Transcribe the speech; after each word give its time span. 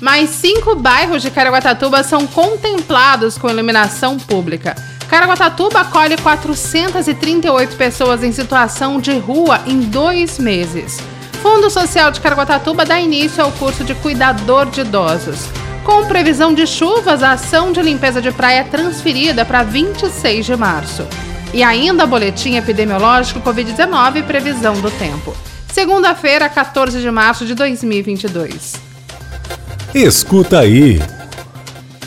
Mais 0.00 0.30
cinco 0.30 0.74
bairros 0.74 1.20
de 1.20 1.30
Caraguatatuba 1.30 2.02
são 2.02 2.26
contemplados 2.26 3.36
com 3.36 3.50
iluminação 3.50 4.16
pública. 4.18 4.74
Caraguatatuba 5.10 5.80
acolhe 5.80 6.16
438 6.16 7.76
pessoas 7.76 8.24
em 8.24 8.32
situação 8.32 8.98
de 8.98 9.18
rua 9.18 9.60
em 9.66 9.80
dois 9.80 10.38
meses. 10.38 10.98
Fundo 11.42 11.68
Social 11.68 12.10
de 12.10 12.20
Caraguatatuba 12.20 12.86
dá 12.86 12.98
início 12.98 13.42
ao 13.42 13.52
curso 13.52 13.84
de 13.84 13.94
cuidador 13.94 14.66
de 14.66 14.80
idosos. 14.80 15.46
Com 15.84 16.06
previsão 16.06 16.54
de 16.54 16.66
chuvas, 16.66 17.22
a 17.22 17.32
ação 17.32 17.70
de 17.70 17.82
limpeza 17.82 18.22
de 18.22 18.30
praia 18.30 18.60
é 18.60 18.64
transferida 18.64 19.44
para 19.44 19.62
26 19.62 20.46
de 20.46 20.56
março. 20.56 21.06
E 21.52 21.62
ainda 21.62 22.06
boletim 22.06 22.56
epidemiológico 22.56 23.40
Covid-19 23.40 24.16
e 24.16 24.22
previsão 24.22 24.80
do 24.80 24.90
tempo. 24.92 25.34
Segunda-feira, 25.72 26.48
14 26.48 27.00
de 27.00 27.10
março 27.10 27.44
de 27.44 27.54
2022. 27.54 28.89
Escuta 29.94 30.60
aí. 30.60 31.02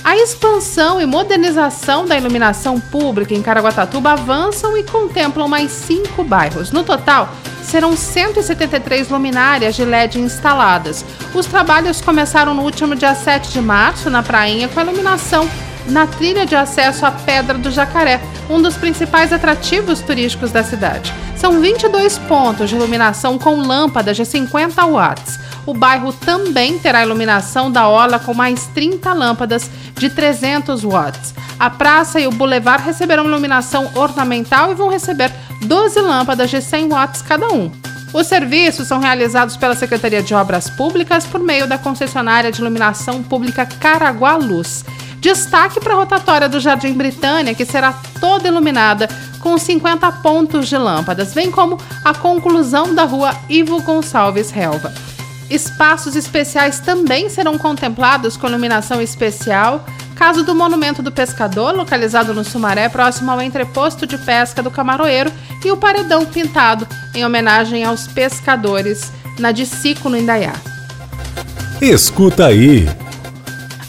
A 0.05 0.15
expansão 0.15 1.01
e 1.01 1.05
modernização 1.05 2.05
da 2.05 2.17
iluminação 2.17 2.79
pública 2.79 3.33
em 3.33 3.41
Caraguatatuba 3.41 4.11
avançam 4.11 4.77
e 4.77 4.83
contemplam 4.83 5.49
mais 5.49 5.69
cinco 5.71 6.23
bairros. 6.23 6.71
No 6.71 6.85
total, 6.85 7.27
serão 7.61 7.97
173 7.97 9.09
luminárias 9.09 9.75
de 9.75 9.83
LED 9.83 10.17
instaladas. 10.17 11.03
Os 11.33 11.45
trabalhos 11.45 11.99
começaram 11.99 12.53
no 12.53 12.61
último 12.61 12.95
dia 12.95 13.13
7 13.13 13.51
de 13.51 13.59
março, 13.59 14.09
na 14.09 14.23
Prainha, 14.23 14.69
com 14.69 14.79
a 14.79 14.83
iluminação 14.83 15.49
na 15.87 16.07
trilha 16.07 16.45
de 16.45 16.55
acesso 16.55 17.05
à 17.05 17.11
Pedra 17.11 17.57
do 17.57 17.69
Jacaré, 17.69 18.21
um 18.49 18.61
dos 18.61 18.77
principais 18.77 19.33
atrativos 19.33 19.99
turísticos 19.99 20.51
da 20.51 20.63
cidade. 20.63 21.13
São 21.35 21.59
22 21.59 22.17
pontos 22.19 22.69
de 22.69 22.75
iluminação 22.77 23.37
com 23.37 23.57
lâmpadas 23.57 24.15
de 24.15 24.25
50 24.25 24.85
watts. 24.85 25.43
O 25.65 25.73
bairro 25.73 26.11
também 26.11 26.77
terá 26.77 27.03
iluminação 27.03 27.71
da 27.71 27.87
orla 27.87 28.19
com 28.19 28.33
mais 28.33 28.67
30 28.67 29.13
lâmpadas 29.13 29.69
de 29.95 30.09
300 30.09 30.83
watts. 30.83 31.33
A 31.59 31.69
praça 31.69 32.19
e 32.19 32.27
o 32.27 32.31
boulevard 32.31 32.83
receberão 32.83 33.25
iluminação 33.25 33.89
ornamental 33.95 34.71
e 34.71 34.75
vão 34.75 34.89
receber 34.89 35.31
12 35.61 36.01
lâmpadas 36.01 36.49
de 36.49 36.61
100 36.61 36.89
watts 36.89 37.21
cada 37.21 37.47
um. 37.47 37.71
Os 38.13 38.27
serviços 38.27 38.87
são 38.87 38.99
realizados 38.99 39.57
pela 39.57 39.75
Secretaria 39.75 40.21
de 40.21 40.35
Obras 40.35 40.69
Públicas 40.69 41.25
por 41.25 41.39
meio 41.39 41.65
da 41.65 41.79
concessionária 41.79 42.51
de 42.51 42.61
iluminação 42.61 43.23
pública 43.23 43.65
Caraguá 43.65 44.35
Luz. 44.35 44.85
Destaque 45.19 45.79
para 45.79 45.93
a 45.93 45.97
rotatória 45.97 46.49
do 46.49 46.59
Jardim 46.59 46.93
Britânia, 46.93 47.55
que 47.55 47.65
será 47.65 47.93
toda 48.19 48.47
iluminada 48.47 49.07
com 49.39 49.57
50 49.57 50.11
pontos 50.21 50.67
de 50.67 50.77
lâmpadas, 50.77 51.33
bem 51.33 51.49
como 51.49 51.79
a 52.03 52.13
conclusão 52.13 52.93
da 52.93 53.03
rua 53.03 53.35
Ivo 53.49 53.81
Gonçalves 53.81 54.51
Relva. 54.51 54.93
Espaços 55.53 56.15
especiais 56.15 56.79
também 56.79 57.29
serão 57.29 57.59
contemplados 57.59 58.35
com 58.35 58.47
iluminação 58.47 58.99
especial, 58.99 59.85
caso 60.15 60.43
do 60.43 60.55
Monumento 60.55 61.03
do 61.03 61.11
Pescador, 61.11 61.75
localizado 61.75 62.33
no 62.33 62.43
Sumaré, 62.43 62.89
próximo 62.89 63.29
ao 63.29 63.39
entreposto 63.39 64.07
de 64.07 64.17
pesca 64.17 64.63
do 64.63 64.71
Camaroeiro, 64.71 65.31
e 65.63 65.71
o 65.71 65.77
Paredão 65.77 66.25
Pintado, 66.25 66.87
em 67.13 67.23
homenagem 67.23 67.83
aos 67.83 68.07
pescadores, 68.07 69.11
na 69.37 69.51
Dicico, 69.51 70.09
no 70.09 70.17
Indaiá. 70.17 70.53
Escuta 71.79 72.47
aí. 72.47 72.89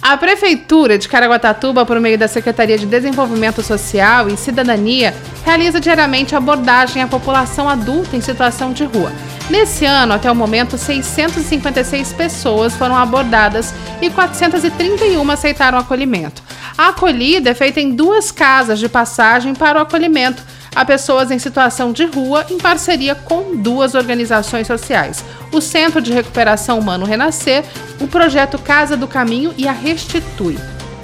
A 0.03 0.19
Prefeitura 0.19 0.99
de 0.99 1.09
Caraguatatuba, 1.09 1.87
por 1.87 1.99
meio 1.99 2.19
da 2.19 2.29
Secretaria 2.29 2.77
de 2.77 2.85
Desenvolvimento 2.85 3.63
Social 3.63 4.29
e 4.29 4.37
Cidadania, 4.37 5.15
realiza 5.47 5.81
diariamente 5.81 6.37
abordagem 6.37 7.03
à 7.03 7.07
população 7.07 7.71
adulta 7.71 8.15
em 8.15 8.21
situação 8.21 8.75
de 8.75 8.85
rua. 8.85 9.11
Nesse 9.51 9.85
ano, 9.85 10.15
até 10.15 10.31
o 10.31 10.35
momento, 10.35 10.79
656 10.79 12.13
pessoas 12.15 12.75
foram 12.75 12.97
abordadas 12.97 13.75
e 14.01 14.09
431 14.09 15.31
aceitaram 15.31 15.79
acolhimento. 15.79 16.43
A 16.77 16.89
acolhida 16.89 17.51
é 17.51 17.55
feita 17.55 17.81
em 17.81 17.95
duas 17.95 18.31
casas 18.31 18.79
de 18.79 18.89
passagem 18.89 19.55
para 19.55 19.79
o 19.79 19.83
acolhimento 19.83 20.43
a 20.75 20.85
pessoas 20.85 21.31
em 21.31 21.39
situação 21.39 21.93
de 21.93 22.05
rua, 22.05 22.45
em 22.51 22.59
parceria 22.59 23.15
com 23.15 23.57
duas 23.57 23.95
organizações 23.95 24.67
sociais: 24.67 25.25
o 25.53 25.61
Centro 25.61 26.01
de 26.01 26.13
Recuperação 26.13 26.79
Humano 26.79 27.07
Renascer, 27.07 27.65
o 28.01 28.09
projeto 28.09 28.59
Casa 28.59 28.97
do 28.97 29.07
Caminho 29.07 29.55
e 29.57 29.69
a 29.69 29.73
Restitui. 29.73 30.59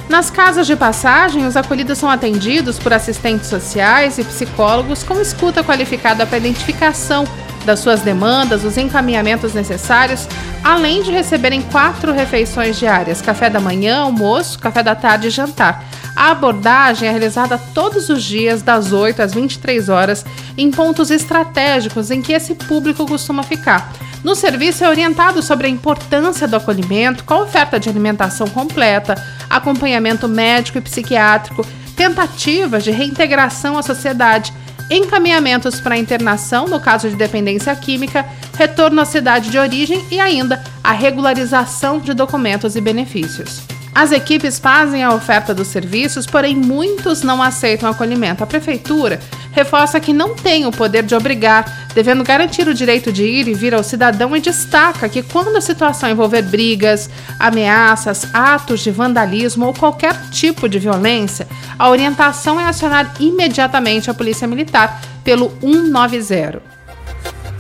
Nas 0.09 0.29
casas 0.29 0.67
de 0.67 0.75
passagem, 0.75 1.47
os 1.47 1.57
acolhidos 1.57 1.99
são 1.99 2.11
atendidos 2.11 2.81
por 2.81 2.93
assistentes 2.93 3.49
sociais 3.49 4.19
e 4.19 4.25
psicólogos 4.25 5.05
com 5.05 5.21
escuta 5.21 5.63
qualificada 5.63 6.27
para 6.27 6.39
identificação 6.39 7.25
das 7.71 7.79
suas 7.79 8.01
demandas, 8.01 8.65
os 8.65 8.77
encaminhamentos 8.77 9.55
necessários, 9.55 10.27
além 10.65 11.05
de 11.05 11.13
receberem 11.13 11.63
quatro 11.63 12.13
refeições 12.13 12.77
diárias: 12.77 13.23
café 13.23 13.49
da 13.49 13.61
manhã, 13.61 14.01
almoço, 14.01 14.59
café 14.59 14.83
da 14.83 14.97
tarde 14.97 15.29
e 15.29 15.31
jantar. 15.31 15.85
A 16.17 16.33
abordagem 16.33 17.09
é 17.09 17.13
realizada 17.13 17.57
todos 17.73 18.09
os 18.09 18.25
dias, 18.25 18.61
das 18.61 18.93
8 18.93 19.23
às 19.23 19.33
23 19.33 19.89
horas, 19.89 20.27
em 20.59 20.69
pontos 20.73 21.13
estratégicos 21.13 22.11
em 22.11 22.21
que 22.21 22.33
esse 22.33 22.57
público 22.57 23.07
costuma 23.07 23.45
ficar. 23.45 23.93
No 24.25 24.35
serviço 24.35 24.83
é 24.83 24.89
orientado 24.89 25.41
sobre 25.41 25.69
a 25.69 25.71
importância 25.71 26.49
do 26.49 26.57
acolhimento, 26.57 27.23
com 27.23 27.35
a 27.35 27.43
oferta 27.43 27.79
de 27.79 27.89
alimentação 27.89 28.49
completa, 28.49 29.15
acompanhamento 29.49 30.29
médico 30.29 30.79
e 30.79 30.81
psiquiátrico, 30.81 31.65
tentativas 31.97 32.83
de 32.83 32.91
reintegração 32.91 33.79
à 33.79 33.83
sociedade, 33.83 34.53
encaminhamentos 34.91 35.81
para 35.81 35.97
internação 35.97 36.67
no 36.67 36.81
caso 36.81 37.09
de 37.09 37.17
dependência 37.17 37.75
química, 37.77 38.27
retorno 38.59 39.01
à 39.01 39.05
cidade 39.05 39.49
de 39.49 39.59
origem 39.59 40.05
e 40.11 40.19
ainda 40.19 40.63
a 40.83 40.93
regularização 40.93 41.99
de 41.99 42.13
documentos 42.13 42.75
e 42.75 42.81
benefícios. 42.81 43.70
As 43.95 44.13
equipes 44.13 44.59
fazem 44.59 45.03
a 45.03 45.13
oferta 45.13 45.53
dos 45.53 45.69
serviços, 45.69 46.25
porém 46.25 46.55
muitos 46.55 47.23
não 47.23 47.43
aceitam 47.43 47.91
acolhimento. 47.91 48.43
A 48.43 48.47
prefeitura 48.47 49.21
reforça 49.53 49.99
que 49.99 50.13
não 50.13 50.35
tem 50.35 50.65
o 50.65 50.71
poder 50.71 51.03
de 51.03 51.15
obrigar, 51.15 51.89
devendo 51.93 52.23
garantir 52.23 52.69
o 52.69 52.75
direito 52.75 53.13
de 53.13 53.25
ir 53.25 53.49
e 53.49 53.55
vir 53.55 53.75
ao 53.75 53.83
cidadão 53.83 54.35
e 54.37 54.41
destaca 54.41 55.09
que 55.09 55.23
quando 55.23 55.57
a 55.57 55.61
situação 55.61 56.09
envolver 56.09 56.43
brigas, 56.43 57.11
ameaças, 57.39 58.29
atos 58.33 58.81
de 58.81 58.93
vandalismo 58.93 59.67
ou 59.67 59.75
qualquer 59.75 60.15
tipo 60.31 60.69
de 60.69 60.79
violência, 60.79 61.49
a 61.79 61.91
orientação 61.91 62.61
é 62.61 62.67
acionar 62.67 63.15
imediatamente 63.19 64.09
a 64.09 64.15
Polícia 64.15 64.47
Militar 64.47 65.01
pelo 65.25 65.51
190. 65.61 66.63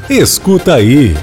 Escuta 0.08 0.74
aí. 0.74 1.16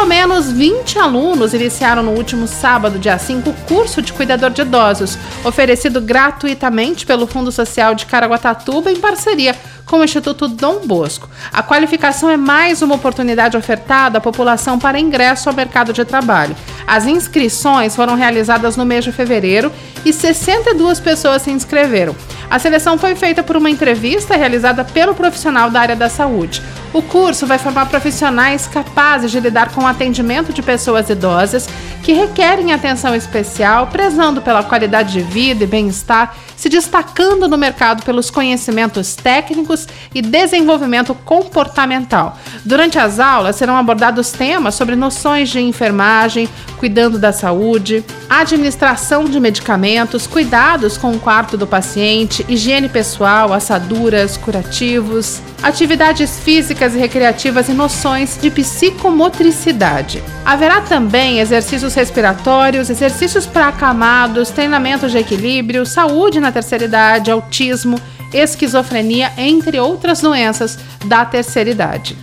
Pelo 0.00 0.08
menos 0.08 0.50
20 0.50 0.98
alunos 0.98 1.52
iniciaram 1.52 2.02
no 2.02 2.12
último 2.12 2.46
sábado, 2.46 2.98
dia 2.98 3.18
5, 3.18 3.50
o 3.50 3.52
curso 3.68 4.00
de 4.00 4.14
cuidador 4.14 4.48
de 4.48 4.62
idosos, 4.62 5.18
oferecido 5.44 6.00
gratuitamente 6.00 7.04
pelo 7.04 7.26
Fundo 7.26 7.52
Social 7.52 7.94
de 7.94 8.06
Caraguatatuba 8.06 8.90
em 8.90 8.96
parceria 8.96 9.54
com 9.84 9.98
o 9.98 10.04
Instituto 10.04 10.48
Dom 10.48 10.86
Bosco. 10.86 11.28
A 11.52 11.62
qualificação 11.62 12.30
é 12.30 12.36
mais 12.38 12.80
uma 12.80 12.94
oportunidade 12.94 13.58
ofertada 13.58 14.16
à 14.16 14.20
população 14.22 14.78
para 14.78 14.98
ingresso 14.98 15.50
ao 15.50 15.54
mercado 15.54 15.92
de 15.92 16.02
trabalho. 16.02 16.56
As 16.86 17.06
inscrições 17.06 17.94
foram 17.94 18.14
realizadas 18.14 18.78
no 18.78 18.86
mês 18.86 19.04
de 19.04 19.12
fevereiro 19.12 19.70
e 20.02 20.14
62 20.14 20.98
pessoas 20.98 21.42
se 21.42 21.50
inscreveram. 21.50 22.16
A 22.50 22.58
seleção 22.58 22.98
foi 22.98 23.14
feita 23.14 23.44
por 23.44 23.56
uma 23.56 23.70
entrevista 23.70 24.34
realizada 24.36 24.84
pelo 24.84 25.14
profissional 25.14 25.70
da 25.70 25.80
área 25.80 25.94
da 25.94 26.08
saúde. 26.08 26.60
O 26.92 27.00
curso 27.00 27.46
vai 27.46 27.58
formar 27.58 27.86
profissionais 27.86 28.66
capazes 28.66 29.30
de 29.30 29.38
lidar 29.38 29.72
com 29.72 29.82
o 29.82 29.86
atendimento 29.86 30.52
de 30.52 30.60
pessoas 30.60 31.08
idosas 31.08 31.68
que 32.02 32.12
requerem 32.12 32.72
atenção 32.72 33.14
especial, 33.14 33.86
prezando 33.88 34.40
pela 34.40 34.62
qualidade 34.62 35.12
de 35.12 35.20
vida 35.20 35.64
e 35.64 35.66
bem-estar, 35.66 36.34
se 36.56 36.68
destacando 36.68 37.48
no 37.48 37.56
mercado 37.56 38.02
pelos 38.04 38.30
conhecimentos 38.30 39.14
técnicos 39.14 39.86
e 40.14 40.20
desenvolvimento 40.20 41.14
comportamental. 41.14 42.38
Durante 42.64 42.98
as 42.98 43.18
aulas 43.18 43.56
serão 43.56 43.76
abordados 43.76 44.30
temas 44.30 44.74
sobre 44.74 44.96
noções 44.96 45.48
de 45.48 45.60
enfermagem, 45.60 46.48
cuidando 46.78 47.18
da 47.18 47.32
saúde, 47.32 48.04
administração 48.28 49.24
de 49.24 49.40
medicamentos, 49.40 50.26
cuidados 50.26 50.96
com 50.96 51.12
o 51.12 51.18
quarto 51.18 51.56
do 51.56 51.66
paciente, 51.66 52.44
higiene 52.48 52.88
pessoal, 52.88 53.52
assaduras, 53.52 54.36
curativos, 54.36 55.40
atividades 55.62 56.38
físicas 56.38 56.94
e 56.94 56.98
recreativas 56.98 57.68
e 57.68 57.72
noções 57.72 58.38
de 58.40 58.50
psicomotricidade. 58.50 60.22
Haverá 60.44 60.80
também 60.80 61.38
exercícios 61.38 61.89
respiratórios, 61.94 62.90
exercícios 62.90 63.46
para 63.46 63.68
acamados, 63.68 64.50
treinamentos 64.50 65.12
de 65.12 65.18
equilíbrio, 65.18 65.86
saúde 65.86 66.40
na 66.40 66.52
terceira 66.52 66.84
idade, 66.84 67.30
autismo, 67.30 68.00
esquizofrenia, 68.32 69.32
entre 69.36 69.78
outras 69.78 70.20
doenças 70.20 70.78
da 71.06 71.24
terceira 71.24 71.70
idade. 71.70 72.16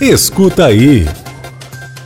Escuta 0.00 0.66
aí. 0.66 1.06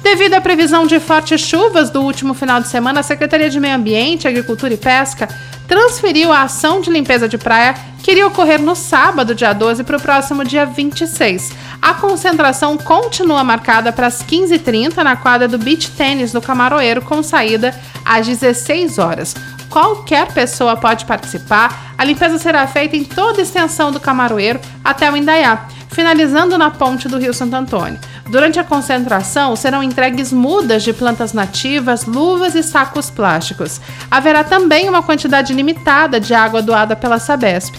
Devido 0.02 0.34
à 0.34 0.40
previsão 0.40 0.86
de 0.86 1.00
fortes 1.00 1.40
chuvas 1.40 1.88
do 1.88 2.02
último 2.02 2.34
final 2.34 2.60
de 2.60 2.68
semana, 2.68 3.00
a 3.00 3.02
Secretaria 3.02 3.48
de 3.48 3.58
Meio 3.58 3.74
Ambiente, 3.74 4.28
Agricultura 4.28 4.74
e 4.74 4.76
Pesca 4.76 5.28
transferiu 5.66 6.32
a 6.32 6.42
ação 6.42 6.80
de 6.80 6.90
limpeza 6.90 7.28
de 7.28 7.38
praia 7.38 7.74
que 8.02 8.10
iria 8.10 8.26
ocorrer 8.26 8.60
no 8.60 8.76
sábado, 8.76 9.34
dia 9.34 9.52
12, 9.52 9.82
para 9.82 9.96
o 9.96 10.00
próximo 10.00 10.44
dia 10.44 10.66
26. 10.66 11.52
A 11.80 11.94
concentração 11.94 12.76
continua 12.76 13.42
marcada 13.42 13.92
para 13.92 14.06
as 14.06 14.22
15h30 14.22 14.96
na 14.98 15.16
quadra 15.16 15.48
do 15.48 15.58
Beach 15.58 15.90
Tênis 15.90 16.30
do 16.30 16.40
Camaroeiro, 16.40 17.00
com 17.00 17.22
saída 17.22 17.74
às 18.04 18.26
16 18.26 18.98
horas. 18.98 19.34
Qualquer 19.70 20.32
pessoa 20.32 20.76
pode 20.76 21.04
participar. 21.06 21.94
A 21.96 22.04
limpeza 22.04 22.38
será 22.38 22.66
feita 22.66 22.96
em 22.96 23.04
toda 23.04 23.40
a 23.40 23.42
extensão 23.42 23.90
do 23.90 23.98
Camaroeiro 23.98 24.60
até 24.84 25.10
o 25.10 25.16
Indaiá, 25.16 25.66
finalizando 25.90 26.58
na 26.58 26.70
ponte 26.70 27.08
do 27.08 27.18
Rio 27.18 27.32
Santo 27.32 27.56
Antônio. 27.56 27.98
Durante 28.28 28.58
a 28.58 28.64
concentração, 28.64 29.54
serão 29.54 29.82
entregues 29.82 30.32
mudas 30.32 30.82
de 30.82 30.92
plantas 30.92 31.32
nativas, 31.32 32.04
luvas 32.06 32.54
e 32.54 32.62
sacos 32.62 33.10
plásticos. 33.10 33.80
Haverá 34.10 34.42
também 34.42 34.88
uma 34.88 35.02
quantidade 35.02 35.52
limitada 35.52 36.18
de 36.18 36.32
água 36.32 36.62
doada 36.62 36.96
pela 36.96 37.18
Sabesp. 37.18 37.74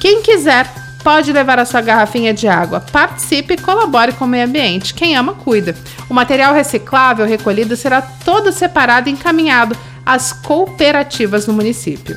Quem 0.00 0.22
quiser 0.22 0.70
pode 1.02 1.32
levar 1.32 1.58
a 1.58 1.64
sua 1.64 1.80
garrafinha 1.80 2.34
de 2.34 2.48
água. 2.48 2.80
Participe 2.80 3.54
e 3.54 3.56
colabore 3.56 4.12
com 4.12 4.24
o 4.24 4.28
meio 4.28 4.44
ambiente. 4.44 4.92
Quem 4.92 5.16
ama, 5.16 5.34
cuida. 5.34 5.74
O 6.10 6.14
material 6.14 6.52
reciclável 6.52 7.24
recolhido 7.24 7.76
será 7.76 8.02
todo 8.02 8.52
separado 8.52 9.08
e 9.08 9.12
encaminhado 9.12 9.76
às 10.04 10.32
cooperativas 10.32 11.46
no 11.46 11.54
município. 11.54 12.16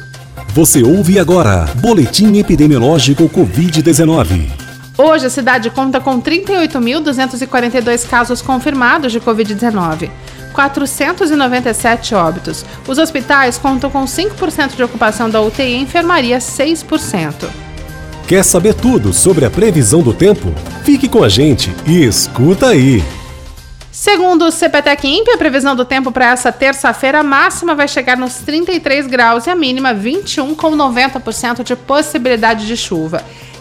Você 0.53 0.83
ouve 0.83 1.19
agora 1.19 1.65
Boletim 1.75 2.37
Epidemiológico 2.37 3.29
Covid-19. 3.29 4.58
Hoje, 5.01 5.27
a 5.27 5.29
cidade 5.29 5.69
conta 5.69 6.01
com 6.01 6.21
38.242 6.21 8.05
casos 8.05 8.41
confirmados 8.41 9.13
de 9.13 9.21
Covid-19. 9.21 10.09
497 10.51 12.13
óbitos. 12.13 12.65
Os 12.85 12.97
hospitais 12.97 13.57
contam 13.57 13.89
com 13.89 14.03
5% 14.03 14.75
de 14.75 14.83
ocupação 14.83 15.29
da 15.29 15.39
UTI 15.39 15.63
e 15.63 15.77
enfermaria 15.77 16.39
6%. 16.39 17.47
Quer 18.27 18.43
saber 18.43 18.73
tudo 18.73 19.13
sobre 19.13 19.45
a 19.45 19.49
previsão 19.49 20.01
do 20.01 20.13
tempo? 20.13 20.53
Fique 20.83 21.07
com 21.07 21.23
a 21.23 21.29
gente 21.29 21.73
e 21.87 22.03
escuta 22.03 22.67
aí! 22.67 23.01
Segundo 23.89 24.47
o 24.47 24.51
CPTEC 24.51 25.07
INPE, 25.07 25.31
a 25.31 25.37
previsão 25.37 25.77
do 25.77 25.85
tempo 25.85 26.11
para 26.11 26.31
essa 26.31 26.51
terça-feira, 26.51 27.21
a 27.21 27.23
máxima 27.23 27.73
vai 27.73 27.87
chegar 27.87 28.17
nos 28.17 28.35
33 28.35 29.07
graus 29.07 29.47
e 29.47 29.49
a 29.49 29.55
mínima 29.55 29.93
21, 29.93 30.55
com 30.55 30.71
90% 30.71 31.63
de 31.63 31.75
possibilidade 31.75 32.67
de 32.67 32.75
chuva. 32.75 33.23